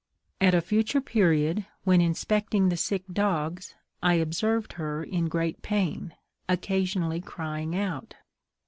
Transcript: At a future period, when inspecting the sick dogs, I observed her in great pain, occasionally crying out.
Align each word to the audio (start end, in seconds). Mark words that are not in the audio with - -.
At 0.41 0.55
a 0.55 0.61
future 0.61 0.99
period, 0.99 1.67
when 1.83 2.01
inspecting 2.01 2.69
the 2.69 2.75
sick 2.75 3.03
dogs, 3.13 3.75
I 4.01 4.15
observed 4.15 4.73
her 4.73 5.03
in 5.03 5.29
great 5.29 5.61
pain, 5.61 6.15
occasionally 6.49 7.21
crying 7.21 7.75
out. 7.75 8.15